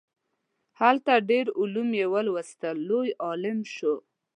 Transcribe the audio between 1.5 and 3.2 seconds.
علوم یې ولوستل لوی